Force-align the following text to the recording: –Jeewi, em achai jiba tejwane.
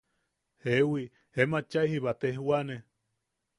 –Jeewi, 0.61 1.03
em 1.41 1.51
achai 1.57 1.85
jiba 1.91 2.11
tejwane. 2.21 2.77